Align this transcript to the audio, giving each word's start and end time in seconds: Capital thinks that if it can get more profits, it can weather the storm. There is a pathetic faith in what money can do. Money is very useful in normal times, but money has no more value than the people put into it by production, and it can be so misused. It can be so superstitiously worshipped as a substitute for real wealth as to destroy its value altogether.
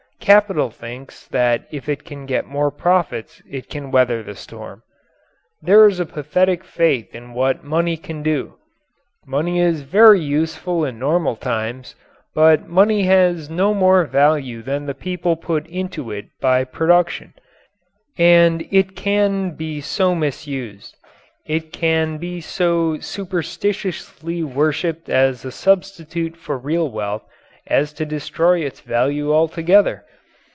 Capital 0.21 0.69
thinks 0.69 1.25
that 1.29 1.67
if 1.71 1.89
it 1.89 2.05
can 2.05 2.27
get 2.27 2.45
more 2.45 2.69
profits, 2.69 3.41
it 3.49 3.69
can 3.71 3.89
weather 3.89 4.21
the 4.21 4.35
storm. 4.35 4.83
There 5.63 5.87
is 5.87 5.99
a 5.99 6.05
pathetic 6.05 6.63
faith 6.63 7.15
in 7.15 7.33
what 7.33 7.63
money 7.63 7.97
can 7.97 8.21
do. 8.21 8.53
Money 9.25 9.59
is 9.59 9.81
very 9.81 10.21
useful 10.21 10.85
in 10.85 10.99
normal 10.99 11.35
times, 11.35 11.95
but 12.35 12.67
money 12.67 13.03
has 13.05 13.49
no 13.49 13.73
more 13.73 14.05
value 14.05 14.61
than 14.61 14.85
the 14.85 14.93
people 14.93 15.35
put 15.35 15.65
into 15.65 16.11
it 16.11 16.27
by 16.39 16.65
production, 16.65 17.33
and 18.15 18.67
it 18.71 18.95
can 18.95 19.55
be 19.55 19.81
so 19.81 20.13
misused. 20.13 20.95
It 21.47 21.73
can 21.73 22.19
be 22.19 22.41
so 22.41 22.99
superstitiously 22.99 24.43
worshipped 24.43 25.09
as 25.09 25.43
a 25.43 25.51
substitute 25.51 26.37
for 26.37 26.59
real 26.59 26.91
wealth 26.91 27.23
as 27.65 27.91
to 27.93 28.05
destroy 28.05 28.59
its 28.59 28.81
value 28.81 29.33
altogether. 29.33 30.03